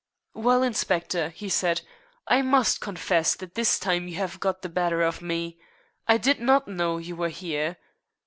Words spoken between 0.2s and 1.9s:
"Well, inspector," he said,